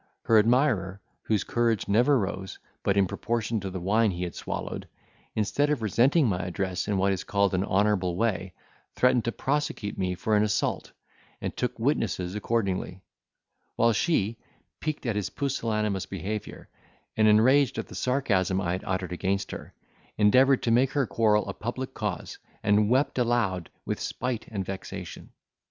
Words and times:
Her 0.23 0.39
admirer, 0.39 0.99
whose 1.25 1.43
courage 1.43 1.87
never 1.87 2.17
rose, 2.17 2.57
but 2.81 2.97
in 2.97 3.05
proportion 3.05 3.59
to 3.59 3.69
the 3.69 3.79
wine 3.79 4.09
he 4.09 4.23
had 4.23 4.33
swallowed, 4.33 4.87
instead 5.35 5.69
of 5.69 5.83
resenting 5.83 6.25
my 6.25 6.39
address 6.39 6.87
in 6.87 6.97
what 6.97 7.13
is 7.13 7.23
called 7.23 7.53
an 7.53 7.63
honourable 7.63 8.15
way, 8.15 8.53
threatened 8.95 9.25
to 9.25 9.31
prosecute 9.31 9.99
me 9.99 10.15
for 10.15 10.35
an 10.35 10.41
assault, 10.41 10.91
and 11.39 11.55
took 11.55 11.77
witnesses 11.77 12.33
accordingly: 12.33 13.03
while 13.75 13.93
she, 13.93 14.39
piqued 14.79 15.05
at 15.05 15.15
his 15.15 15.29
pusillanimous 15.29 16.07
behaviour, 16.07 16.67
and 17.15 17.27
enraged 17.27 17.77
at 17.77 17.85
the 17.85 17.93
sarcasm 17.93 18.59
I 18.59 18.71
had 18.71 18.83
uttered 18.85 19.11
against 19.13 19.51
her, 19.51 19.75
endeavoured 20.17 20.63
to 20.63 20.71
make 20.71 20.93
her 20.93 21.05
quarrel 21.05 21.47
a 21.47 21.53
public 21.53 21.93
cause, 21.93 22.39
and 22.63 22.89
wept 22.89 23.19
aloud 23.19 23.69
with 23.85 23.99
spite 23.99 24.47
and 24.47 24.65
vexation. 24.65 25.29